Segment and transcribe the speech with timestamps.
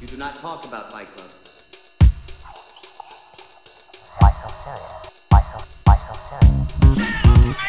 [0.00, 1.28] You do not talk about Fight Club.
[4.18, 5.10] Why so serious?
[5.28, 6.56] Why so, why so serious?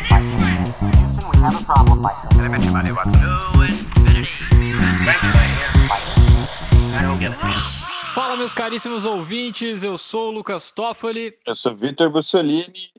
[0.10, 0.80] Why so serious?
[0.96, 2.02] Houston, we have a problem.
[2.02, 2.52] Why so serious?
[8.14, 11.34] Fala, meus caríssimos ouvintes, eu sou o Lucas Toffoli.
[11.46, 12.91] Eu sou Vitor Bussolini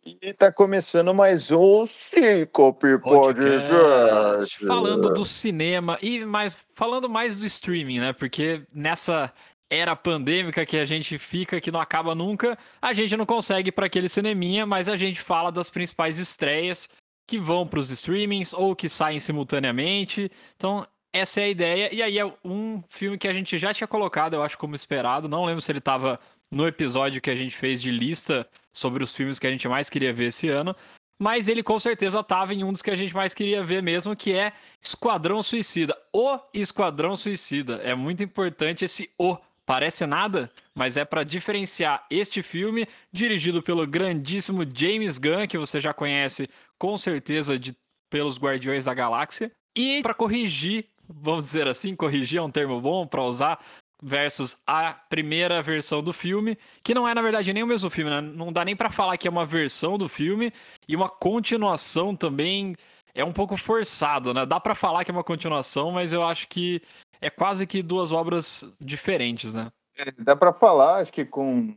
[0.42, 3.68] e tá começando mais um Cincope Podcast.
[3.68, 8.12] Podcast, Falando do cinema e mais falando mais do streaming, né?
[8.12, 9.32] Porque nessa
[9.70, 13.86] era pandêmica que a gente fica que não acaba nunca, a gente não consegue para
[13.86, 16.88] aquele cineminha, mas a gente fala das principais estreias
[17.24, 20.28] que vão para os streamings ou que saem simultaneamente.
[20.56, 21.94] Então, essa é a ideia.
[21.94, 25.28] E aí é um filme que a gente já tinha colocado, eu acho, como esperado.
[25.28, 26.18] Não lembro se ele estava
[26.50, 29.90] no episódio que a gente fez de lista sobre os filmes que a gente mais
[29.90, 30.74] queria ver esse ano.
[31.20, 34.16] Mas ele com certeza estava em um dos que a gente mais queria ver mesmo,
[34.16, 35.96] que é Esquadrão Suicida.
[36.12, 37.76] O Esquadrão Suicida.
[37.84, 39.36] É muito importante esse O.
[39.64, 45.80] Parece nada, mas é para diferenciar este filme, dirigido pelo grandíssimo James Gunn, que você
[45.80, 47.72] já conhece com certeza de,
[48.10, 49.52] pelos Guardiões da Galáxia.
[49.76, 53.62] E para corrigir vamos dizer assim, corrigir é um termo bom para usar,
[54.02, 58.10] versus a primeira versão do filme, que não é na verdade nem o mesmo filme,
[58.10, 58.20] né?
[58.20, 60.52] não dá nem para falar que é uma versão do filme
[60.88, 62.74] e uma continuação também
[63.14, 64.46] é um pouco forçado, né?
[64.46, 66.82] Dá para falar que é uma continuação, mas eu acho que
[67.20, 69.70] é quase que duas obras diferentes, né?
[69.96, 71.74] É, dá para falar, acho que com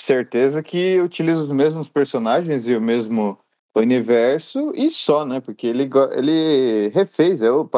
[0.00, 3.38] certeza que utiliza os mesmos personagens e o mesmo
[3.74, 5.40] universo e só, né?
[5.40, 7.68] Porque ele ele refez, eu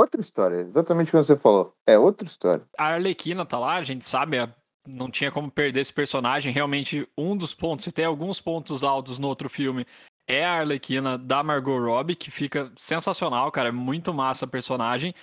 [0.00, 1.74] Outra história, exatamente como você falou.
[1.86, 2.64] É outra história.
[2.78, 4.48] A Arlequina tá lá, a gente sabe, é,
[4.88, 6.50] não tinha como perder esse personagem.
[6.50, 9.86] Realmente, um dos pontos, se tem alguns pontos altos no outro filme,
[10.26, 13.68] é a Arlequina da Margot Robbie, que fica sensacional, cara.
[13.68, 15.14] É muito massa a personagem.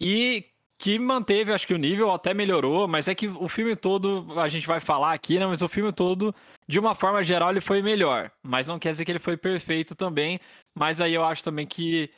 [0.00, 0.44] E
[0.78, 4.48] que manteve, acho que o nível até melhorou, mas é que o filme todo, a
[4.48, 5.46] gente vai falar aqui, né?
[5.46, 6.32] Mas o filme todo,
[6.68, 8.30] de uma forma geral, ele foi melhor.
[8.44, 10.38] Mas não quer dizer que ele foi perfeito também.
[10.72, 12.08] Mas aí eu acho também que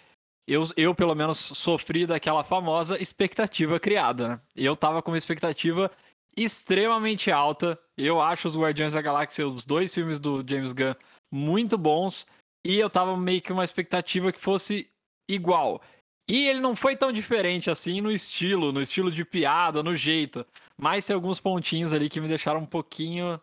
[0.46, 4.28] eu, eu pelo menos sofri daquela famosa expectativa criada.
[4.28, 4.40] Né?
[4.56, 5.90] Eu tava com uma expectativa
[6.36, 7.78] extremamente alta.
[7.96, 10.94] Eu acho os Guardiões da Galáxia, os dois filmes do James Gunn,
[11.30, 12.26] muito bons.
[12.64, 14.88] E eu tava meio que uma expectativa que fosse
[15.28, 15.80] igual.
[16.28, 20.46] E ele não foi tão diferente assim no estilo, no estilo de piada, no jeito.
[20.76, 23.40] Mas tem alguns pontinhos ali que me deixaram um pouquinho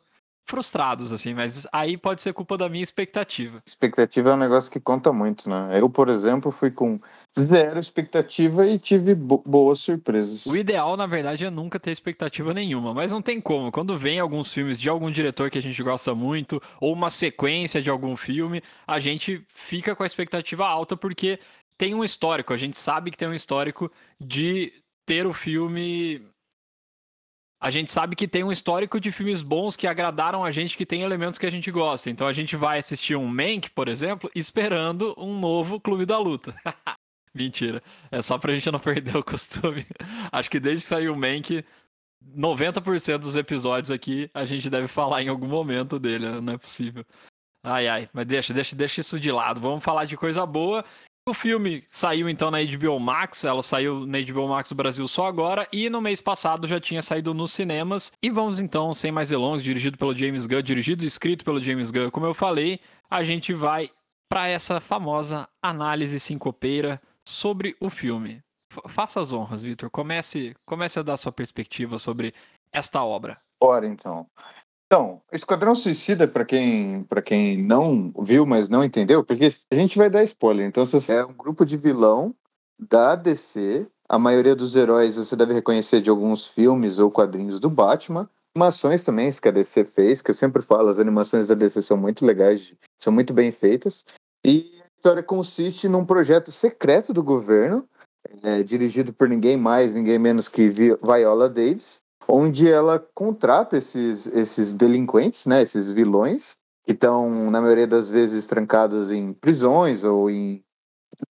[0.50, 3.62] frustrados, assim, mas aí pode ser culpa da minha expectativa.
[3.68, 5.80] Expectativa é um negócio que conta muito, né?
[5.80, 7.00] Eu, por exemplo, fui com
[7.40, 10.48] zero expectativa e tive bo boas surpresas.
[10.48, 13.72] O ideal, na verdade, é nunca ter expectativa nenhuma, mas não tem como.
[13.72, 17.80] Quando vem alguns filmes de algum diretor que a gente gosta muito, ou uma sequência
[17.80, 21.40] de algum filme, a gente fica com a expectativa alta porque
[21.78, 24.74] tem um histórico, a gente sabe que tem um histórico de
[25.06, 26.24] ter o filme
[27.62, 30.86] a gente sabe que tem um histórico de filmes bons que agradaram a gente, que
[30.86, 32.10] tem elementos que a gente gosta.
[32.10, 36.56] Então a gente vai assistir um Mank, por exemplo, esperando um novo Clube da Luta.
[37.36, 37.84] Mentira.
[38.10, 39.86] É só pra gente não perder o costume.
[40.32, 41.66] Acho que desde que saiu o Mank,
[42.36, 46.40] 90% dos episódios aqui a gente deve falar em algum momento dele, né?
[46.40, 47.06] não é possível.
[47.62, 49.60] Ai, ai, mas deixa, deixa, deixa isso de lado.
[49.60, 50.86] Vamos falar de coisa boa.
[51.28, 55.28] O filme saiu então na HBO Max, ela saiu na HBO Max do Brasil só
[55.28, 58.12] agora e no mês passado já tinha saído nos cinemas.
[58.22, 61.92] E vamos então, sem mais delongas, dirigido pelo James Gunn, dirigido e escrito pelo James
[61.92, 62.80] Gunn, como eu falei,
[63.10, 63.92] a gente vai
[64.30, 68.42] para essa famosa análise sincopeira sobre o filme.
[68.88, 69.90] Faça as honras, Victor.
[69.90, 72.34] Comece, comece a dar sua perspectiva sobre
[72.72, 73.40] esta obra.
[73.62, 74.28] Ora, então.
[74.92, 80.10] Então, Esquadrão Suicida, para quem, quem não viu, mas não entendeu, porque a gente vai
[80.10, 80.66] dar spoiler.
[80.66, 82.34] Então, você é um grupo de vilão
[82.80, 87.70] da DC, a maioria dos heróis você deve reconhecer de alguns filmes ou quadrinhos do
[87.70, 88.28] Batman.
[88.56, 91.96] Animações também, que a DC fez, que eu sempre falo, as animações da DC são
[91.96, 94.04] muito legais, são muito bem feitas.
[94.44, 97.88] E a história consiste num projeto secreto do governo,
[98.42, 104.72] é, dirigido por ninguém mais, ninguém menos que Viola Davis, onde ela contrata esses, esses
[104.72, 106.56] delinquentes, né, esses vilões,
[106.86, 110.64] que estão, na maioria das vezes, trancados em prisões ou em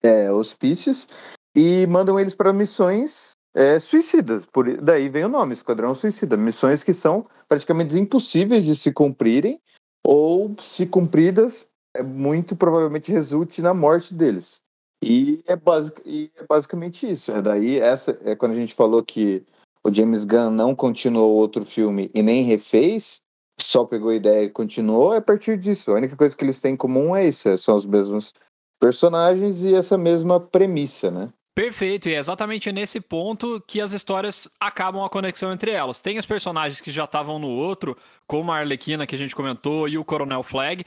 [0.03, 1.07] é, hospícios,
[1.55, 4.45] e mandam eles para missões é, suicidas.
[4.45, 6.37] Por, daí vem o nome, Esquadrão Suicida.
[6.37, 9.59] Missões que são praticamente impossíveis de se cumprirem,
[10.05, 11.65] ou, se cumpridas,
[11.95, 14.61] é, muito provavelmente resulte na morte deles.
[15.03, 17.31] E é, basic, e é basicamente isso.
[17.31, 19.45] É daí, essa é quando a gente falou que
[19.89, 23.21] o James Gunn não continuou outro filme e nem refez,
[23.59, 25.91] só pegou a ideia e continuou, é a partir disso.
[25.91, 28.33] A única coisa que eles têm em comum é isso, são os mesmos
[28.79, 31.29] personagens e essa mesma premissa, né?
[31.55, 35.99] Perfeito, e é exatamente nesse ponto que as histórias acabam a conexão entre elas.
[35.99, 39.85] Tem os personagens que já estavam no outro, como a Arlequina que a gente comentou
[39.89, 40.85] e o Coronel Flag,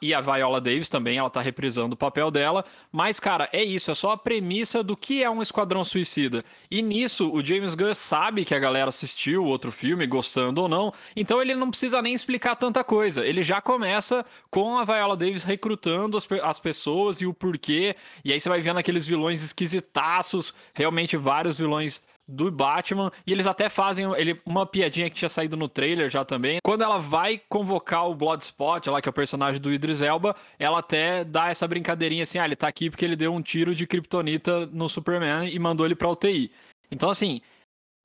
[0.00, 2.64] e a Viola Davis também, ela tá reprisando o papel dela.
[2.92, 6.44] Mas, cara, é isso, é só a premissa do que é um Esquadrão Suicida.
[6.70, 10.68] E nisso, o James Gunn sabe que a galera assistiu o outro filme, gostando ou
[10.68, 13.26] não, então ele não precisa nem explicar tanta coisa.
[13.26, 18.32] Ele já começa com a Viola Davis recrutando as, as pessoas e o porquê, e
[18.32, 23.12] aí você vai vendo aqueles vilões esquisitaços, realmente vários vilões do Batman.
[23.26, 26.58] E eles até fazem ele, uma piadinha que tinha saído no trailer já também.
[26.62, 30.78] Quando ela vai convocar o Bloodspot, lá que é o personagem do Idris Elba, ela
[30.78, 33.86] até dá essa brincadeirinha assim: ah, ele tá aqui porque ele deu um tiro de
[33.86, 36.50] kryptonita no Superman e mandou ele pra UTI.
[36.90, 37.40] Então, assim.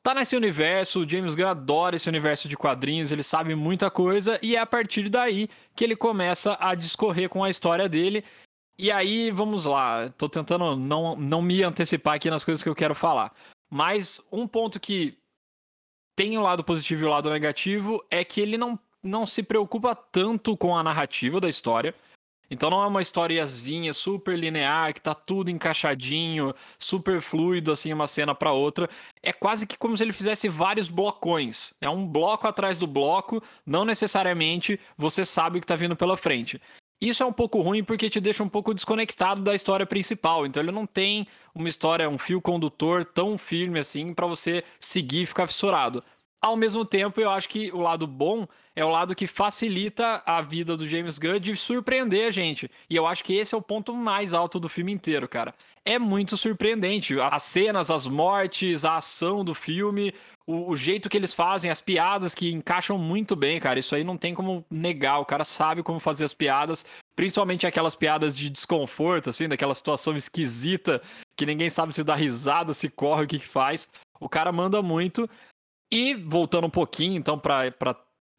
[0.02, 4.40] Tá nesse universo, o James Gunn adora esse universo de quadrinhos, ele sabe muita coisa,
[4.42, 8.24] e é a partir daí que ele começa a discorrer com a história dele.
[8.78, 12.76] E aí, vamos lá, tô tentando não, não me antecipar aqui nas coisas que eu
[12.76, 13.34] quero falar.
[13.70, 15.18] Mas um ponto que
[16.16, 19.96] tem o lado positivo e o lado negativo é que ele não, não se preocupa
[19.96, 21.96] tanto com a narrativa da história.
[22.52, 28.08] Então não é uma historiazinha super linear, que tá tudo encaixadinho, super fluido, assim, uma
[28.08, 28.90] cena para outra.
[29.22, 31.74] É quase que como se ele fizesse vários blocões.
[31.80, 36.18] É um bloco atrás do bloco, não necessariamente você sabe o que tá vindo pela
[36.18, 36.60] frente.
[37.02, 40.46] Isso é um pouco ruim porque te deixa um pouco desconectado da história principal.
[40.46, 45.22] Então ele não tem uma história, um fio condutor tão firme assim para você seguir
[45.22, 46.04] e ficar fissurado.
[46.42, 50.42] Ao mesmo tempo, eu acho que o lado bom é o lado que facilita a
[50.42, 52.72] vida do James Gunn de surpreender a gente.
[52.90, 55.54] E eu acho que esse é o ponto mais alto do filme inteiro, cara.
[55.84, 57.20] É muito surpreendente.
[57.20, 60.14] As cenas, as mortes, a ação do filme,
[60.48, 63.78] o, o, jeito que eles fazem, as piadas que encaixam muito bem, cara.
[63.78, 65.20] Isso aí não tem como negar.
[65.20, 66.86] O cara sabe como fazer as piadas,
[67.18, 71.02] principalmente aquelas piadas de desconforto, assim, daquela situação esquisita
[71.36, 73.90] que ninguém sabe se dá risada, se corre, o que, que faz.
[74.20, 75.30] O cara manda muito.
[75.92, 77.96] E voltando um pouquinho, então, pra, pra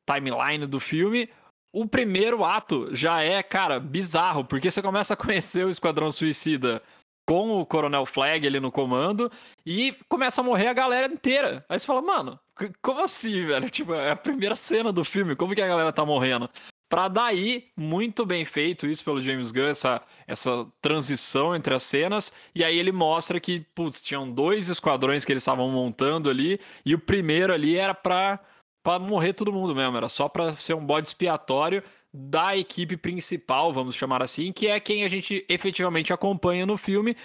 [0.06, 1.28] timeline do filme,
[1.72, 6.82] o primeiro ato já é, cara, bizarro, porque você começa a conhecer o Esquadrão Suicida
[7.28, 9.30] com o Coronel Flag ali no comando
[9.64, 11.64] e começa a morrer a galera inteira.
[11.68, 12.40] Aí você fala, mano,
[12.82, 13.70] como assim, velho?
[13.70, 16.50] Tipo, é a primeira cena do filme, como que a galera tá morrendo?
[16.90, 22.32] Pra daí, muito bem feito isso pelo James Gunn, essa, essa transição entre as cenas.
[22.52, 26.58] E aí ele mostra que, putz, tinham dois esquadrões que eles estavam montando ali.
[26.84, 28.40] E o primeiro ali era pra,
[28.82, 29.96] pra morrer todo mundo mesmo.
[29.96, 31.80] Era só pra ser um bode expiatório
[32.12, 37.16] da equipe principal, vamos chamar assim, que é quem a gente efetivamente acompanha no filme,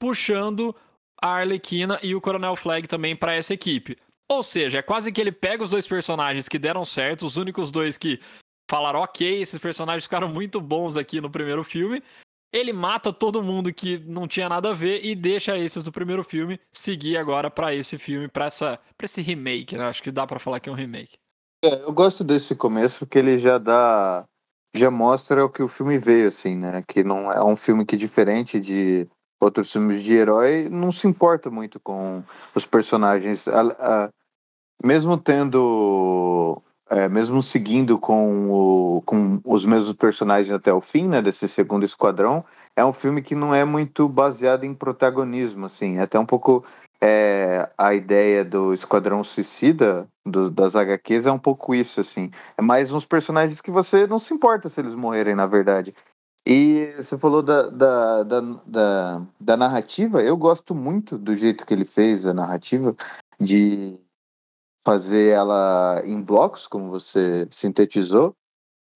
[0.00, 0.74] puxando
[1.20, 3.98] a Arlequina e o Coronel Flag também para essa equipe.
[4.30, 7.70] Ou seja, é quase que ele pega os dois personagens que deram certo, os únicos
[7.70, 8.18] dois que
[8.70, 12.00] falaram, ok, esses personagens ficaram muito bons aqui no primeiro filme.
[12.52, 16.22] Ele mata todo mundo que não tinha nada a ver e deixa esses do primeiro
[16.22, 19.86] filme seguir agora para esse filme, para essa, para esse remake, né?
[19.86, 21.18] Acho que dá para falar que é um remake.
[21.64, 24.24] É, eu gosto desse começo porque ele já dá,
[24.74, 26.82] já mostra o que o filme veio, assim, né?
[26.86, 29.06] Que não é um filme que diferente de
[29.40, 32.22] outros filmes de herói, não se importa muito com
[32.54, 34.10] os personagens, a, a,
[34.84, 41.22] mesmo tendo é, mesmo seguindo com, o, com os mesmos personagens até o fim, né,
[41.22, 42.44] desse segundo esquadrão,
[42.74, 46.64] é um filme que não é muito baseado em protagonismo, assim, é até um pouco
[47.00, 52.62] é, a ideia do Esquadrão Suicida, do, das HQs, é um pouco isso, assim, é
[52.62, 55.92] mais uns personagens que você não se importa se eles morrerem, na verdade.
[56.44, 61.72] E você falou da, da, da, da, da narrativa, eu gosto muito do jeito que
[61.72, 62.96] ele fez a narrativa,
[63.38, 63.98] de
[64.84, 68.34] fazer ela em blocos, como você sintetizou,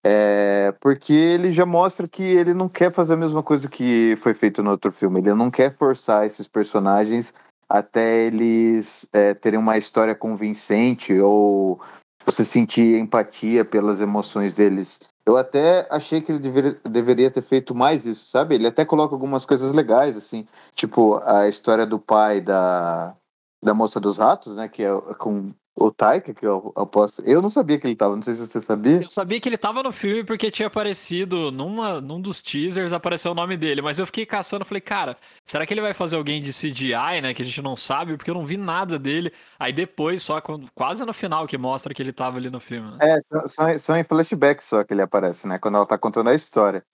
[0.06, 4.34] é, porque ele já mostra que ele não quer fazer a mesma coisa que foi
[4.34, 5.20] feito no outro filme.
[5.20, 7.32] Ele não quer forçar esses personagens
[7.66, 11.80] até eles é, terem uma história convincente ou
[12.24, 15.00] você sentir empatia pelas emoções deles.
[15.26, 18.54] Eu até achei que ele deveria, deveria ter feito mais isso, sabe?
[18.54, 23.16] Ele até coloca algumas coisas legais, assim, tipo a história do pai da,
[23.62, 24.68] da moça dos ratos, né?
[24.68, 27.22] Que é com o Taika, que eu aposto.
[27.26, 29.02] Eu não sabia que ele tava, não sei se você sabia.
[29.02, 33.32] Eu sabia que ele tava no filme porque tinha aparecido numa, num dos teasers, apareceu
[33.32, 36.40] o nome dele, mas eu fiquei caçando, falei, cara, será que ele vai fazer alguém
[36.40, 37.34] de CGI, né?
[37.34, 39.32] Que a gente não sabe, porque eu não vi nada dele.
[39.58, 40.40] Aí depois, só
[40.74, 42.92] quase no final, que mostra que ele tava ali no filme.
[42.92, 42.98] Né?
[43.00, 45.58] É, só, só em flashback só que ele aparece, né?
[45.58, 46.84] Quando ela tá contando a história.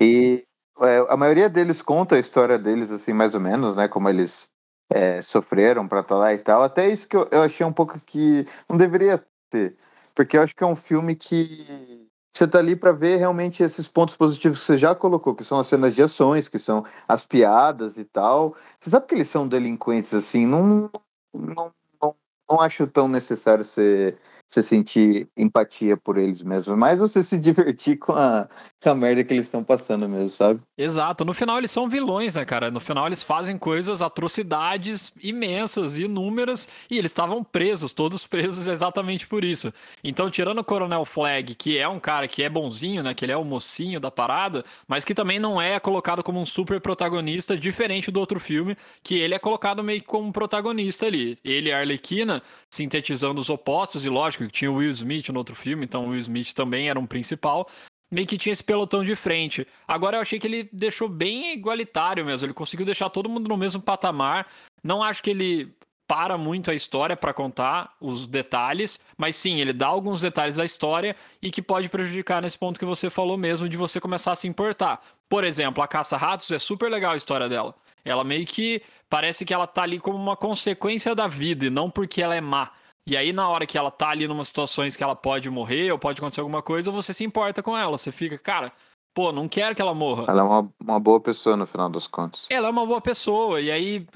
[0.00, 0.44] E
[0.80, 3.88] é, a maioria deles conta a história deles, assim, mais ou menos, né?
[3.88, 4.48] Como eles
[4.90, 6.62] é, sofreram para estar tá lá e tal.
[6.62, 9.76] Até isso que eu, eu achei um pouco que não deveria ter.
[10.14, 13.88] Porque eu acho que é um filme que você tá ali para ver realmente esses
[13.88, 17.24] pontos positivos que você já colocou, que são as cenas de ações, que são as
[17.24, 18.54] piadas e tal.
[18.78, 20.90] Você sabe que eles são delinquentes assim, não,
[21.34, 22.14] não, não,
[22.48, 24.18] não acho tão necessário ser
[24.48, 28.48] você sentir empatia por eles mesmo, mas você se divertir com a,
[28.82, 30.60] com a merda que eles estão passando mesmo, sabe?
[30.76, 31.22] Exato.
[31.22, 32.70] No final eles são vilões, né, cara?
[32.70, 39.26] No final eles fazem coisas, atrocidades imensas, inúmeras, e eles estavam presos, todos presos exatamente
[39.26, 39.72] por isso.
[40.02, 43.32] Então, tirando o Coronel Flag, que é um cara que é bonzinho, né, que ele
[43.32, 47.54] é o mocinho da parada, mas que também não é colocado como um super protagonista,
[47.54, 51.36] diferente do outro filme, que ele é colocado meio como protagonista ali.
[51.44, 55.38] Ele e a Arlequina sintetizando os opostos, e lógico, que tinha o Will Smith no
[55.38, 57.68] outro filme, então o Will Smith também era um principal.
[58.10, 59.66] Meio que tinha esse pelotão de frente.
[59.86, 62.46] Agora eu achei que ele deixou bem igualitário mesmo.
[62.46, 64.46] Ele conseguiu deixar todo mundo no mesmo patamar.
[64.82, 65.74] Não acho que ele
[66.08, 70.64] para muito a história para contar os detalhes, mas sim, ele dá alguns detalhes da
[70.64, 74.36] história e que pode prejudicar nesse ponto que você falou mesmo de você começar a
[74.36, 75.04] se importar.
[75.28, 77.74] Por exemplo, a caça-ratos é super legal a história dela.
[78.02, 78.80] Ela meio que
[79.10, 82.40] parece que ela tá ali como uma consequência da vida e não porque ela é
[82.40, 82.70] má.
[83.08, 85.98] E aí, na hora que ela tá ali numa situações que ela pode morrer ou
[85.98, 87.96] pode acontecer alguma coisa, você se importa com ela.
[87.96, 88.70] Você fica, cara,
[89.14, 90.26] pô, não quero que ela morra.
[90.28, 92.46] Ela é uma, uma boa pessoa no final dos contos.
[92.50, 94.06] Ela é uma boa pessoa, e aí,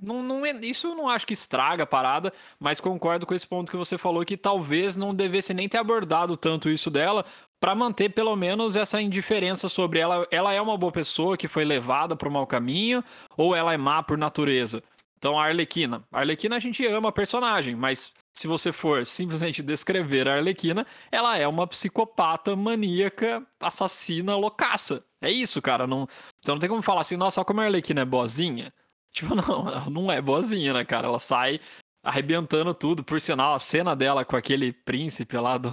[0.00, 3.68] não, não é, isso não acho que estraga a parada, mas concordo com esse ponto
[3.68, 7.24] que você falou, que talvez não devesse nem ter abordado tanto isso dela,
[7.58, 10.24] para manter pelo menos essa indiferença sobre ela.
[10.30, 13.02] Ela é uma boa pessoa que foi levada para o mau caminho,
[13.36, 14.84] ou ela é má por natureza?
[15.18, 16.04] Então, a Arlequina.
[16.12, 20.86] A Arlequina a gente ama a personagem, mas se você for simplesmente descrever a Arlequina,
[21.10, 25.02] ela é uma psicopata maníaca, assassina, loucaça.
[25.22, 25.86] É isso, cara.
[25.86, 26.06] Não,
[26.38, 28.72] então não tem como falar assim, nossa, como a Arlequina é boazinha.
[29.16, 31.06] Tipo, não, ela não é boazinha, né, cara?
[31.06, 31.58] Ela sai
[32.04, 33.02] arrebentando tudo.
[33.02, 35.70] Por sinal, a cena dela com aquele príncipe lá do,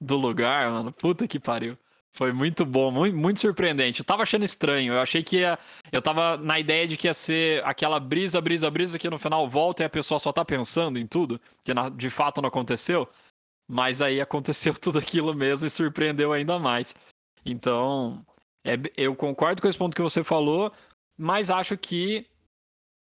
[0.00, 0.92] do lugar, mano.
[0.92, 1.76] Puta que pariu.
[2.16, 4.00] Foi muito bom, muito, muito surpreendente.
[4.00, 4.94] Eu tava achando estranho.
[4.94, 5.58] Eu achei que ia.
[5.92, 9.46] Eu tava na ideia de que ia ser aquela brisa, brisa, brisa que no final
[9.46, 13.06] volta e a pessoa só tá pensando em tudo, que na, de fato não aconteceu.
[13.68, 16.94] Mas aí aconteceu tudo aquilo mesmo e surpreendeu ainda mais.
[17.44, 18.24] Então,
[18.64, 20.72] é, eu concordo com esse ponto que você falou,
[21.18, 22.26] mas acho que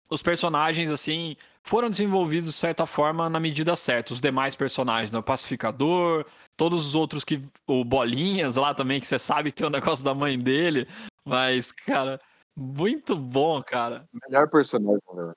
[0.10, 4.14] os personagens, assim, foram desenvolvidos de certa forma na medida certa.
[4.14, 5.20] Os demais personagens, né?
[5.20, 7.42] O Pacificador, todos os outros que.
[7.68, 10.88] O Bolinhas lá também, que você sabe que tem o um negócio da mãe dele.
[11.26, 12.20] Mas, cara,
[12.56, 14.08] muito bom, cara.
[14.28, 15.34] Melhor personagem, né?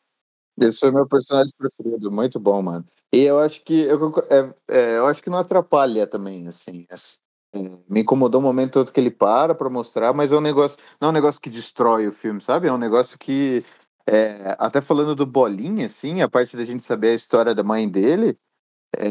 [0.61, 2.85] Esse foi meu personagem preferido, muito bom, mano.
[3.13, 6.87] E eu acho que eu, é, é, eu acho que não atrapalha também, assim.
[6.91, 7.59] É,
[7.89, 11.09] me incomodou o momento todo que ele para para mostrar, mas é um negócio, não
[11.09, 12.69] é um negócio que destrói o filme, sabe?
[12.69, 13.65] É um negócio que
[14.07, 17.89] é, até falando do Bolinha, assim, a parte da gente saber a história da mãe
[17.89, 18.37] dele,
[18.97, 19.11] é,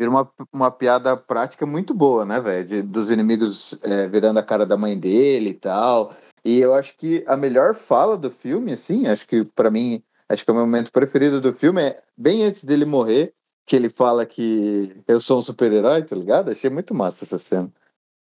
[0.00, 2.82] vira uma, uma piada prática muito boa, né, velho?
[2.82, 6.16] Dos inimigos é, virando a cara da mãe dele e tal.
[6.42, 10.42] E eu acho que a melhor fala do filme, assim, acho que para mim, acho
[10.42, 13.34] que é o meu momento preferido do filme é bem antes dele morrer,
[13.66, 16.50] que ele fala que eu sou um super-herói, tá ligado?
[16.50, 17.70] Achei muito massa essa cena.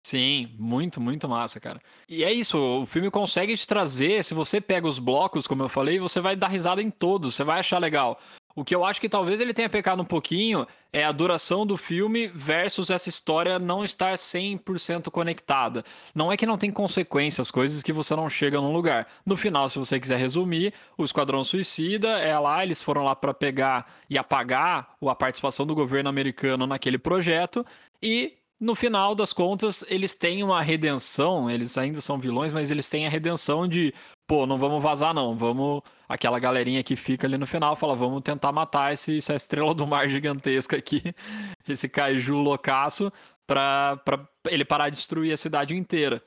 [0.05, 1.79] Sim, muito, muito massa, cara.
[2.09, 5.69] E é isso, o filme consegue te trazer, se você pega os blocos, como eu
[5.69, 8.19] falei, você vai dar risada em todos, você vai achar legal.
[8.55, 11.75] O que eu acho que talvez ele tenha pecado um pouquinho é a duração do
[11.75, 15.83] filme versus essa história não estar 100% conectada.
[16.13, 19.07] Não é que não tem consequências, coisas que você não chega num lugar.
[19.25, 23.33] No final, se você quiser resumir, o Esquadrão Suicida é lá, eles foram lá para
[23.33, 27.65] pegar e apagar a participação do governo americano naquele projeto
[28.01, 28.33] e
[28.63, 33.05] no final das contas, eles têm uma redenção, eles ainda são vilões, mas eles têm
[33.05, 33.93] a redenção de,
[34.27, 38.21] pô, não vamos vazar não, vamos aquela galerinha que fica ali no final fala, vamos
[38.21, 41.01] tentar matar esse, essa estrela do mar gigantesca aqui,
[41.67, 43.11] esse kaiju loucaço,
[43.45, 46.23] pra, pra ele parar de destruir a cidade inteira.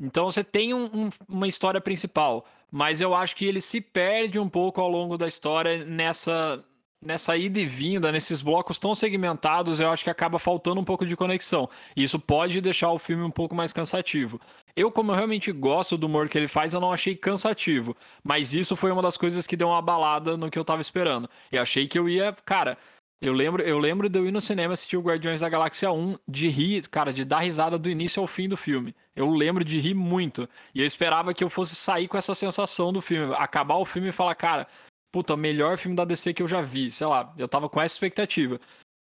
[0.00, 4.38] Então você tem um, um, uma história principal, mas eu acho que ele se perde
[4.38, 6.64] um pouco ao longo da história nessa
[7.02, 11.06] nessa ida e vinda, nesses blocos tão segmentados, eu acho que acaba faltando um pouco
[11.06, 11.68] de conexão.
[11.96, 14.38] Isso pode deixar o filme um pouco mais cansativo.
[14.76, 17.96] Eu, como eu realmente gosto do humor que ele faz, eu não achei cansativo.
[18.22, 21.28] Mas isso foi uma das coisas que deu uma balada no que eu tava esperando.
[21.50, 22.78] Eu achei que eu ia, cara.
[23.20, 26.16] Eu lembro, eu lembro de eu ir no cinema assistir o Guardiões da Galáxia 1,
[26.26, 28.94] de rir, cara, de dar risada do início ao fim do filme.
[29.14, 30.48] Eu lembro de rir muito.
[30.74, 33.34] E eu esperava que eu fosse sair com essa sensação do filme.
[33.36, 34.66] Acabar o filme e falar, cara,
[35.12, 36.90] puta, melhor filme da DC que eu já vi.
[36.90, 38.58] Sei lá, eu tava com essa expectativa.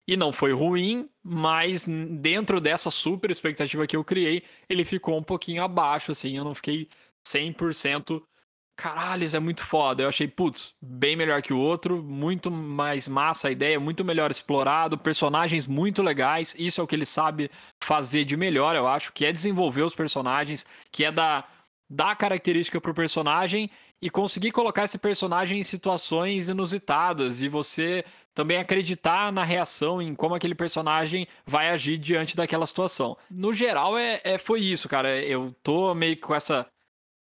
[0.08, 5.24] E não foi ruim, mas dentro dessa super expectativa que eu criei, ele ficou um
[5.24, 6.38] pouquinho abaixo, assim.
[6.38, 6.90] Eu não fiquei
[7.26, 8.22] 100%.
[8.76, 10.04] Caralho, isso é muito foda.
[10.04, 14.32] Eu achei, putz, bem melhor que o outro, muito mais massa a ideia, muito melhor
[14.32, 16.56] explorado, personagens muito legais.
[16.58, 17.50] Isso é o que ele sabe
[17.82, 21.50] fazer de melhor, eu acho, que é desenvolver os personagens, que é dar,
[21.90, 23.70] dar característica pro personagem
[24.04, 30.14] e conseguir colocar esse personagem em situações inusitadas e você também acreditar na reação, em
[30.14, 33.16] como aquele personagem vai agir diante daquela situação.
[33.32, 35.18] No geral, é, é foi isso, cara.
[35.24, 36.68] Eu tô meio com essa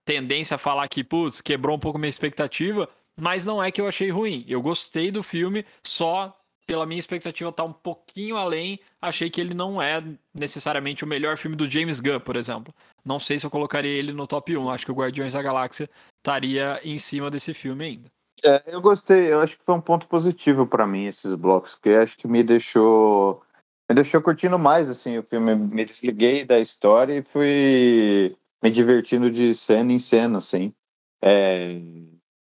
[0.06, 2.88] tendência a falar que, putz, quebrou um pouco minha expectativa,
[3.20, 4.46] mas não é que eu achei ruim.
[4.48, 6.34] Eu gostei do filme, só
[6.66, 10.02] pela minha expectativa tá um pouquinho além, achei que ele não é
[10.34, 12.74] necessariamente o melhor filme do James Gunn, por exemplo.
[13.04, 14.70] Não sei se eu colocaria ele no top 1.
[14.70, 18.12] Acho que o Guardiões da Galáxia estaria em cima desse filme ainda.
[18.44, 21.90] É, eu gostei, eu acho que foi um ponto positivo para mim esses blocos, que
[21.90, 23.42] acho que me deixou
[23.90, 29.32] me deixou curtindo mais assim o filme, me desliguei da história e fui me divertindo
[29.32, 30.74] de cena em cena, assim.
[31.22, 31.82] É,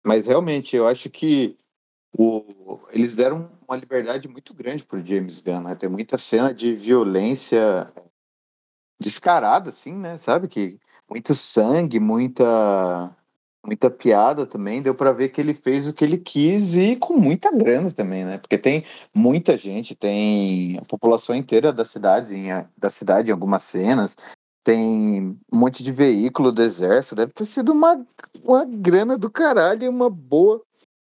[0.04, 1.56] mas realmente, eu acho que
[2.16, 5.74] o, eles deram uma liberdade muito grande para James Gunn, né?
[5.74, 7.92] Tem muita cena de violência
[9.00, 10.16] descarada, assim, né?
[10.16, 13.14] Sabe que muito sangue, muita
[13.64, 14.80] muita piada também.
[14.80, 18.24] Deu para ver que ele fez o que ele quis e com muita grana também,
[18.24, 18.38] né?
[18.38, 22.48] Porque tem muita gente, tem a população inteira da cidade, em,
[22.78, 24.16] da cidade em algumas cenas
[24.66, 28.04] tem um monte de veículo do exército, deve ter sido uma,
[28.42, 30.60] uma grana do caralho e uma boa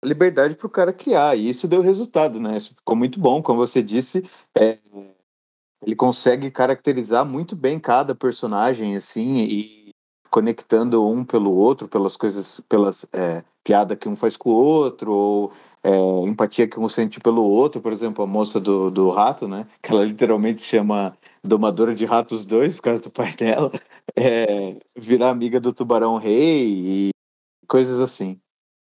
[0.06, 1.36] liberdade para o cara criar.
[1.36, 2.56] E isso deu resultado, né?
[2.56, 4.24] Isso ficou muito bom, como você disse.
[4.56, 4.78] É,
[5.82, 9.92] ele consegue caracterizar muito bem cada personagem, assim, e
[10.30, 15.12] conectando um pelo outro, pelas coisas, pelas é, piada que um faz com o outro,
[15.12, 15.52] ou
[15.84, 15.90] é,
[16.28, 17.82] empatia que um sente pelo outro.
[17.82, 19.68] Por exemplo, a moça do, do rato, né?
[19.82, 23.72] Que ela literalmente chama domadora de ratos 2, por causa do pai dela,
[24.16, 27.10] é, virar amiga do tubarão rei e
[27.68, 28.40] coisas assim.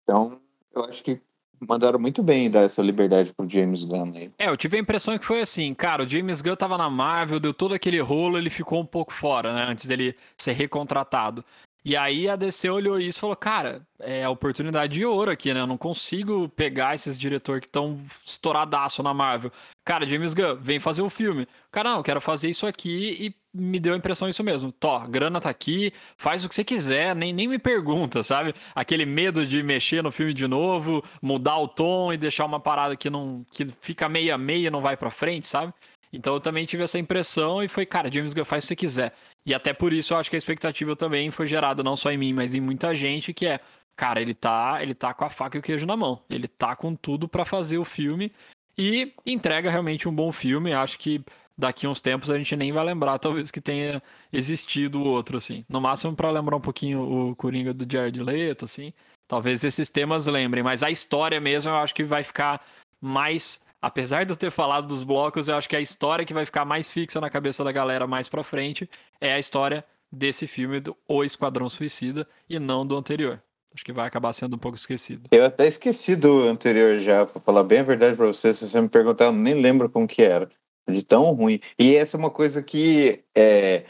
[0.03, 0.41] Então,
[0.75, 1.21] eu acho que
[1.61, 4.31] mandaram muito bem dar essa liberdade pro James Gunn aí.
[4.39, 7.41] É, eu tive a impressão que foi assim, cara, o James Gunn tava na Marvel,
[7.41, 11.45] deu todo aquele rolo, ele ficou um pouco fora, né, antes dele ser recontratado.
[11.87, 15.61] E aí a DC olhou isso e falou, cara, é oportunidade de ouro aqui, né?
[15.61, 19.53] Eu não consigo pegar esses diretores que estão estouradaço na Marvel.
[19.85, 21.47] Cara, James Gunn, vem fazer o filme.
[21.71, 24.71] Cara, não, eu quero fazer isso aqui e me deu a impressão isso mesmo.
[24.71, 28.55] Tó, grana tá aqui, faz o que você quiser, nem, nem me pergunta, sabe?
[28.75, 32.97] Aquele medo de mexer no filme de novo, mudar o tom e deixar uma parada
[32.97, 35.73] que não que fica meia meia não vai para frente, sabe?
[36.13, 38.77] Então eu também tive essa impressão e foi, cara, James Gunn faz o que você
[38.77, 39.13] quiser.
[39.45, 42.19] E até por isso eu acho que a expectativa também foi gerada não só em
[42.19, 43.61] mim, mas em muita gente, que é,
[43.95, 46.23] cara, ele tá, ele tá com a faca e o queijo na mão.
[46.29, 48.33] Ele tá com tudo para fazer o filme
[48.79, 50.73] e entrega realmente um bom filme.
[50.73, 51.25] Acho que
[51.57, 55.65] daqui uns tempos a gente nem vai lembrar, talvez, que tenha existido outro, assim.
[55.69, 58.93] No máximo para lembrar um pouquinho o Coringa do Jared Leto, assim.
[59.29, 62.65] Talvez esses temas lembrem, mas a história mesmo eu acho que vai ficar
[63.01, 66.45] mais apesar de eu ter falado dos blocos, eu acho que a história que vai
[66.45, 68.89] ficar mais fixa na cabeça da galera mais pra frente
[69.21, 73.41] é a história desse filme do O Esquadrão Suicida e não do anterior.
[73.75, 75.29] Acho que vai acabar sendo um pouco esquecido.
[75.31, 78.55] Eu até esqueci do anterior já, pra falar bem a verdade pra você.
[78.55, 80.49] Se você me perguntar, eu nem lembro como que era.
[80.89, 81.61] De tão ruim.
[81.79, 83.85] E essa é uma coisa que é,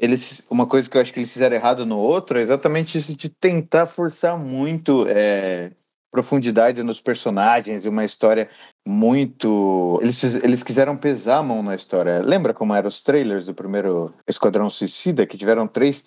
[0.00, 3.16] eles, uma coisa que eu acho que eles fizeram errado no outro é exatamente isso
[3.16, 5.72] de tentar forçar muito é,
[6.10, 8.48] profundidade nos personagens e uma história
[8.86, 9.98] muito.
[10.02, 12.20] Eles, eles quiseram pesar a mão na história.
[12.20, 16.04] Lembra como eram os trailers do primeiro Esquadrão Suicida, que tiveram três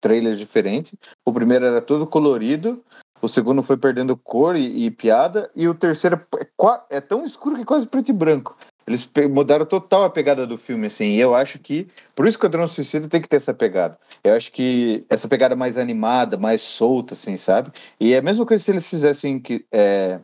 [0.00, 0.94] trailers diferentes?
[1.26, 2.82] O primeiro era todo colorido,
[3.20, 7.56] o segundo foi perdendo cor e, e piada, e o terceiro é, é, tão escuro
[7.56, 8.56] que é quase preto e branco.
[8.86, 12.44] Eles mudaram total a pegada do filme, assim, e eu acho que por isso que
[12.44, 13.98] o Esquadrão Suicida tem que ter essa pegada.
[14.24, 17.70] Eu acho que essa pegada mais animada, mais solta, assim, sabe?
[18.00, 20.18] E é a mesma coisa se eles fizessem que, é,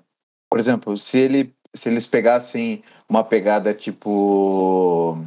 [0.50, 5.24] por exemplo, se, ele, se eles pegassem uma pegada tipo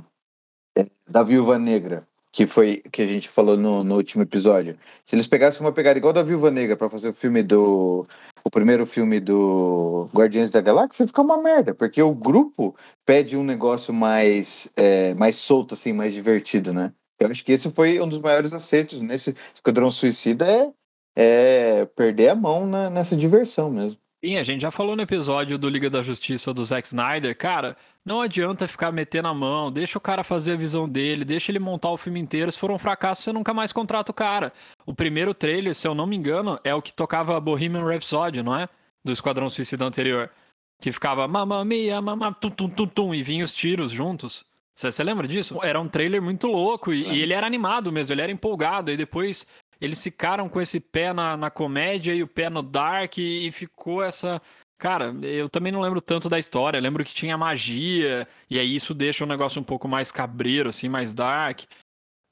[0.77, 4.77] é, da Viúva Negra, que foi que a gente falou no, no último episódio.
[5.03, 8.07] Se eles pegassem uma pegada igual da Viúva Negra para fazer o filme do
[8.43, 12.75] o primeiro filme do Guardiões da Galáxia, fica uma merda, porque o grupo
[13.06, 16.93] pede um negócio mais é, mais solto assim, mais divertido, né?
[17.19, 20.71] Eu acho que esse foi um dos maiores acertos nesse Esquadrão Suicida é,
[21.15, 23.99] é perder a mão na, nessa diversão mesmo.
[24.23, 27.78] Sim, a gente já falou no episódio do Liga da Justiça do Zack Snyder, cara,
[28.05, 31.59] não adianta ficar metendo a mão, deixa o cara fazer a visão dele, deixa ele
[31.59, 32.51] montar o filme inteiro.
[32.51, 34.53] Se for um fracasso, você nunca mais contrata o cara.
[34.85, 38.57] O primeiro trailer, se eu não me engano, é o que tocava Bohemian Rhapsody, não
[38.57, 38.67] é?
[39.03, 40.31] Do Esquadrão Suicida anterior.
[40.81, 44.45] Que ficava mamma mia, mamma, tum, tum, tum, tum, e vinha os tiros juntos.
[44.75, 45.59] Você lembra disso?
[45.62, 47.13] Era um trailer muito louco e, é.
[47.13, 48.89] e, ele era animado mesmo, ele era empolgado.
[48.89, 49.45] E depois
[49.81, 53.51] eles ficaram com esse pé na, na comédia e o pé no dark e, e
[53.51, 54.41] ficou essa
[54.79, 56.77] Cara, eu também não lembro tanto da história.
[56.77, 60.69] Eu lembro que tinha magia, e aí isso deixa o negócio um pouco mais cabreiro,
[60.69, 61.63] assim, mais dark.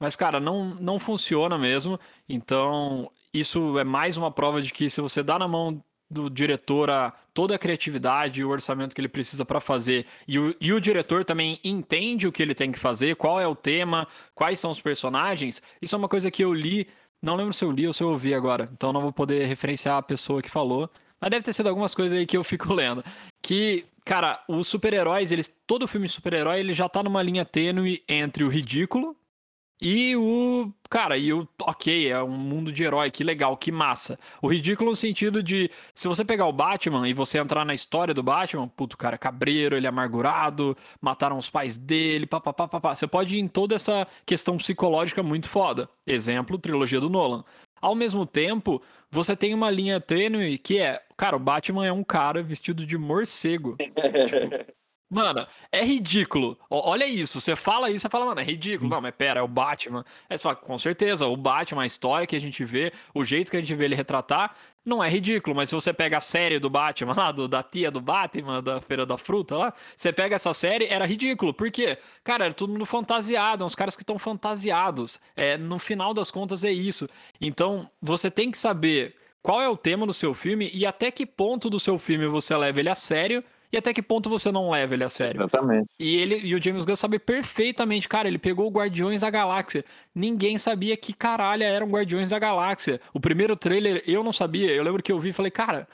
[0.00, 2.00] Mas, cara, não, não funciona mesmo.
[2.26, 6.88] Então, isso é mais uma prova de que se você dá na mão do diretor
[6.88, 10.72] a toda a criatividade e o orçamento que ele precisa para fazer, e o, e
[10.72, 14.58] o diretor também entende o que ele tem que fazer, qual é o tema, quais
[14.58, 16.88] são os personagens, isso é uma coisa que eu li.
[17.22, 19.98] Não lembro se eu li ou se eu ouvi agora, então não vou poder referenciar
[19.98, 20.90] a pessoa que falou.
[21.20, 23.04] Mas deve ter sido algumas coisas aí que eu fico lendo.
[23.42, 25.56] Que, cara, os super-heróis, eles.
[25.66, 29.16] Todo filme super-herói, ele já tá numa linha tênue entre o ridículo
[29.80, 30.72] e o.
[30.90, 31.46] Cara, e o.
[31.62, 34.18] Ok, é um mundo de herói, que legal, que massa.
[34.42, 35.70] O ridículo no sentido de.
[35.94, 39.76] Se você pegar o Batman e você entrar na história do Batman, puto, cara, cabreiro,
[39.76, 42.94] ele é amargurado, mataram os pais dele, papapá, papá.
[42.94, 45.88] Você pode ir em toda essa questão psicológica muito foda.
[46.06, 47.44] Exemplo, trilogia do Nolan.
[47.80, 52.04] Ao mesmo tempo, você tem uma linha tênue que é, cara, o Batman é um
[52.04, 53.76] cara vestido de morcego.
[53.80, 54.72] tipo,
[55.10, 56.58] Mano, é ridículo.
[56.68, 58.90] Olha isso, você fala isso, você fala, mano, é ridículo.
[58.90, 60.04] Não, mas pera, é o Batman.
[60.28, 63.56] Você fala, com certeza, o Batman, a história que a gente vê, o jeito que
[63.56, 65.56] a gente vê ele retratar, não é ridículo.
[65.56, 68.82] Mas se você pega a série do Batman lá, do, da tia do Batman, da
[68.82, 71.54] Feira da Fruta lá, você pega essa série, era ridículo.
[71.54, 71.96] Por quê?
[72.22, 75.18] Cara, era todo mundo fantasiado, uns caras que estão fantasiados.
[75.34, 77.08] É, no final das contas é isso.
[77.40, 81.24] Então, você tem que saber qual é o tema do seu filme e até que
[81.24, 84.70] ponto do seu filme você leva ele a sério e até que ponto você não
[84.70, 85.40] leva ele a sério.
[85.40, 85.94] Exatamente.
[85.98, 89.84] E ele e o James Gunn sabe perfeitamente, cara, ele pegou o Guardiões da Galáxia.
[90.14, 93.00] Ninguém sabia que caralho eram Guardiões da Galáxia.
[93.12, 94.70] O primeiro trailer eu não sabia.
[94.70, 95.86] Eu lembro que eu vi e falei, cara,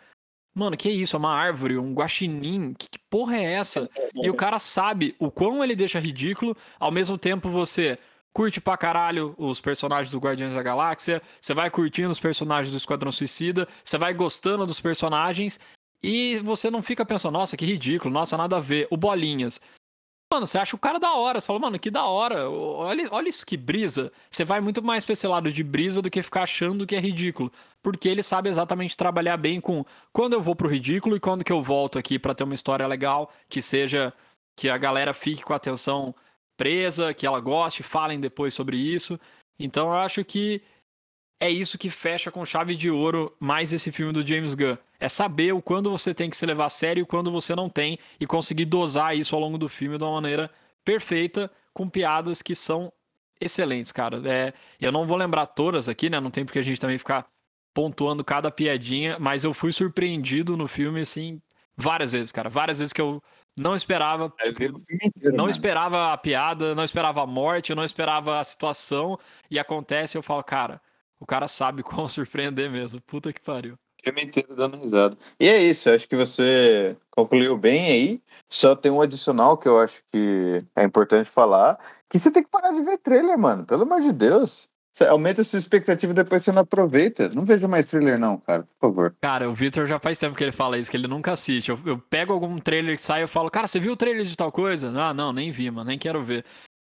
[0.55, 1.17] mano, que isso?
[1.17, 2.75] É uma árvore, um guaxinim?
[2.75, 3.91] Que, que porra é essa?
[4.15, 7.99] e o cara sabe o quão ele deixa ridículo, ao mesmo tempo você
[8.33, 12.77] curte pra caralho os personagens do Guardiões da Galáxia, você vai curtindo os personagens do
[12.77, 15.61] Esquadrão Suicida, você vai gostando dos personagens,
[16.05, 18.87] e você não fica pensando, nossa, que ridículo, nossa, nada a ver.
[18.91, 19.59] O Bolinhas.
[20.31, 21.41] Mano, você acha o cara da hora.
[21.41, 22.51] Você fala, mano, que da hora.
[22.51, 24.13] Olha, olha isso que brisa.
[24.31, 27.01] Você vai muito mais pra esse lado de brisa do que ficar achando que é
[27.01, 27.51] ridículo.
[27.83, 31.53] Porque ele sabe exatamente trabalhar bem com quando eu vou pro ridículo e quando que
[31.53, 34.13] eu volto aqui para ter uma história legal, que seja.
[34.57, 36.15] que a galera fique com a atenção
[36.57, 39.19] presa, que ela goste, falem depois sobre isso.
[39.59, 40.63] Então eu acho que
[41.41, 44.77] é isso que fecha com chave de ouro mais esse filme do James Gunn.
[44.99, 47.69] É saber o quando você tem que se levar a sério e quando você não
[47.69, 50.51] tem e conseguir dosar isso ao longo do filme de uma maneira
[50.85, 52.93] perfeita, com piadas que são
[53.41, 54.23] excelentes, cara.
[54.25, 56.21] É, eu não vou lembrar todas aqui, né?
[56.21, 57.27] Não tem porque a gente também ficar
[57.75, 61.43] pontuando cada piadinha, mas eu fui surpreendido no filme, assim,
[61.77, 62.49] várias vezes, cara.
[62.49, 63.21] Várias vezes que eu
[63.57, 64.33] não esperava.
[64.39, 64.83] É, tipo, inteiro,
[65.33, 65.51] não mano.
[65.51, 69.19] esperava a piada, não esperava a morte, eu não esperava a situação.
[69.51, 70.81] E acontece, eu falo, cara,
[71.25, 73.01] o cara sabe como surpreender mesmo.
[73.01, 73.77] Puta que pariu.
[74.05, 75.17] filme inteiro dando risada.
[75.41, 78.23] E é isso, acho que você concluiu bem aí.
[78.49, 82.51] Só tem um adicional que eu acho que é importante falar, que você tem que
[82.51, 83.65] parar de ver trailer, mano.
[83.65, 84.69] Pelo amor de Deus.
[84.93, 87.29] Você aumenta a sua expectativa e depois você não aproveita.
[87.31, 89.17] Não vejo mais trailer não, cara, por favor.
[89.21, 91.71] Cara, o Victor já faz tempo que ele fala isso, que ele nunca assiste.
[91.71, 94.25] Eu, eu pego algum trailer que sai e eu falo, cara, você viu o trailer
[94.25, 94.93] de tal coisa?
[94.95, 96.45] Ah, não, nem vi, mano, nem quero ver.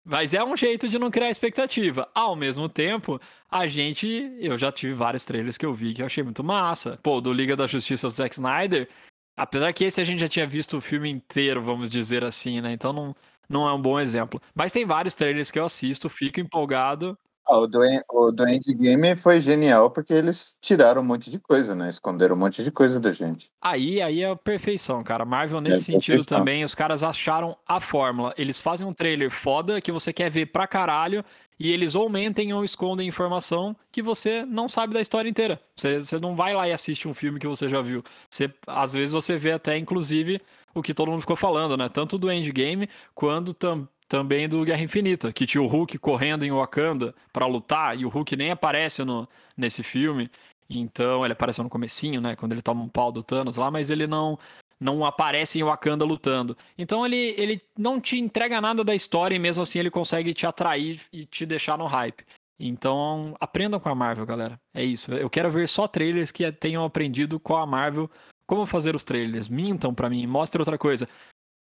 [0.06, 2.08] Mas é um jeito de não criar expectativa.
[2.13, 4.08] Ao mesmo tempo, a gente.
[4.39, 7.00] Eu já tive vários trailers que eu vi que eu achei muito massa.
[7.02, 8.88] Pô, do Liga da Justiça do Zack Snyder.
[9.36, 12.72] Apesar que esse a gente já tinha visto o filme inteiro, vamos dizer assim, né?
[12.72, 13.15] Então não,
[13.50, 14.39] não é um bom exemplo.
[14.54, 17.18] Mas tem vários trailers que eu assisto, fico empolgado.
[17.47, 17.79] Ah, o, do,
[18.10, 21.89] o do Endgame foi genial porque eles tiraram um monte de coisa, né?
[21.89, 23.51] Esconderam um monte de coisa da gente.
[23.62, 25.23] Aí, aí é a perfeição, cara.
[25.25, 26.39] Marvel, nesse É sentido perfeição.
[26.39, 28.34] também, os caras acharam a fórmula.
[28.38, 31.23] Eles fazem um trailer foda que você quer ver pra caralho.
[31.58, 35.58] E eles ou mentem ou escondem informação que você não sabe da história inteira.
[35.75, 38.03] Você, você não vai lá e assiste um filme que você já viu.
[38.29, 40.41] Você, às vezes você vê até, inclusive,
[40.73, 41.88] o que todo mundo ficou falando, né?
[41.88, 45.32] Tanto do Endgame quanto tam, também do Guerra Infinita.
[45.32, 49.28] Que tinha o Hulk correndo em Wakanda pra lutar e o Hulk nem aparece no,
[49.56, 50.30] nesse filme.
[50.70, 52.36] Então, ele apareceu no comecinho, né?
[52.36, 54.39] Quando ele toma um pau do Thanos lá, mas ele não
[54.80, 56.58] não aparece em Wakanda lutando.
[56.78, 60.46] Então ele, ele não te entrega nada da história e mesmo assim ele consegue te
[60.46, 62.26] atrair e te deixar no hype.
[62.60, 64.60] Então aprendam com a Marvel, galera.
[64.74, 65.13] É isso.
[65.13, 68.10] Eu quero ver só trailers que tenham aprendido com a Marvel
[68.48, 69.48] como fazer os trailers.
[69.50, 71.08] Mintam pra mim, mostrem outra coisa.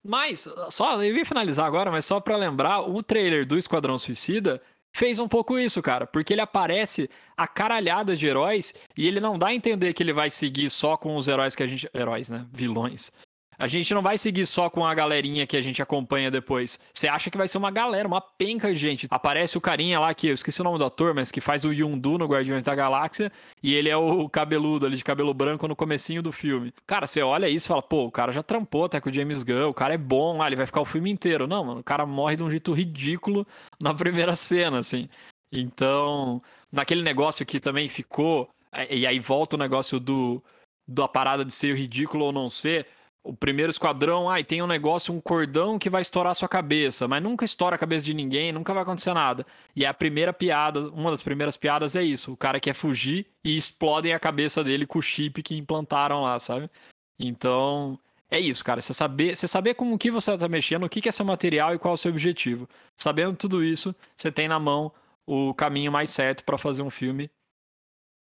[0.02, 4.60] Mas, só, eu ia finalizar agora, mas só pra lembrar, o trailer do Esquadrão Suicida
[4.94, 9.38] fez um pouco isso, cara, porque ele aparece a caralhada de heróis e ele não
[9.38, 11.88] dá a entender que ele vai seguir só com os heróis que a gente.
[11.94, 12.46] Heróis, né?
[12.52, 13.12] Vilões.
[13.60, 16.80] A gente não vai seguir só com a galerinha que a gente acompanha depois.
[16.94, 19.06] Você acha que vai ser uma galera, uma penca de gente.
[19.10, 21.70] Aparece o carinha lá que eu esqueci o nome do ator, mas que faz o
[21.70, 23.30] Yundu no Guardiões da Galáxia,
[23.62, 26.72] e ele é o cabeludo ali de cabelo branco no comecinho do filme.
[26.86, 29.42] Cara, você olha isso e fala, pô, o cara já trampou até com o James
[29.42, 31.46] Gunn, o cara é bom, ah, ele vai ficar o filme inteiro.
[31.46, 33.46] Não, mano, o cara morre de um jeito ridículo
[33.78, 35.06] na primeira cena, assim.
[35.52, 36.40] Então,
[36.72, 38.48] naquele negócio que também ficou,
[38.88, 40.42] e aí volta o negócio do
[40.88, 42.86] da parada de ser ridículo ou não ser.
[43.22, 47.06] O primeiro esquadrão, ai, ah, tem um negócio, um cordão que vai estourar sua cabeça,
[47.06, 49.46] mas nunca estoura a cabeça de ninguém, nunca vai acontecer nada.
[49.76, 53.56] E a primeira piada, uma das primeiras piadas é isso: o cara quer fugir e
[53.56, 56.70] explodem a cabeça dele com o chip que implantaram lá, sabe?
[57.18, 57.98] Então,
[58.30, 58.80] é isso, cara.
[58.80, 61.74] Você saber, você saber com o que você está mexendo, o que é seu material
[61.74, 62.66] e qual é o seu objetivo.
[62.96, 64.90] Sabendo tudo isso, você tem na mão
[65.26, 67.30] o caminho mais certo para fazer um filme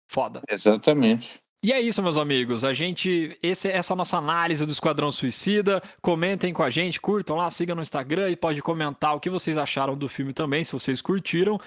[0.09, 0.43] foda.
[0.49, 1.41] Exatamente.
[1.63, 2.63] E é isso, meus amigos.
[2.63, 3.37] A gente.
[3.43, 5.83] Esse, essa é a nossa análise do Esquadrão Suicida.
[6.01, 9.59] Comentem com a gente, curtam lá, sigam no Instagram e pode comentar o que vocês
[9.59, 11.61] acharam do filme também, se vocês curtiram.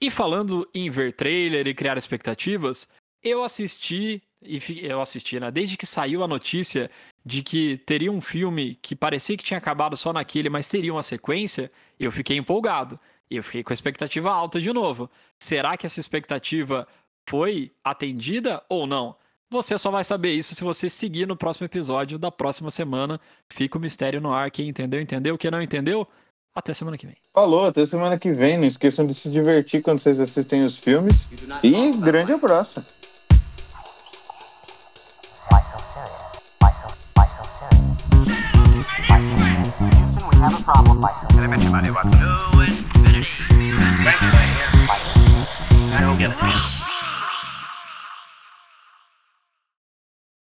[0.00, 2.88] E falando em ver trailer e criar expectativas,
[3.22, 4.22] eu assisti.
[4.40, 5.50] E eu assisti, né?
[5.50, 6.90] Desde que saiu a notícia
[7.24, 11.02] de que teria um filme que parecia que tinha acabado só naquele, mas teria uma
[11.02, 12.98] sequência, eu fiquei empolgado.
[13.30, 15.10] Eu fiquei com a expectativa alta de novo.
[15.38, 16.88] Será que essa expectativa
[17.28, 19.14] foi atendida ou não?
[19.50, 23.20] Você só vai saber isso se você seguir no próximo episódio da próxima semana.
[23.48, 24.50] Fica o mistério no ar.
[24.50, 25.36] Quem entendeu, entendeu.
[25.38, 26.06] Quem não entendeu,
[26.54, 27.16] até semana que vem.
[27.34, 28.56] Falou, até semana que vem.
[28.58, 31.30] Não esqueçam de se divertir quando vocês assistem os filmes.
[31.62, 32.82] E grande abraço.
[45.90, 46.77] I don't get it.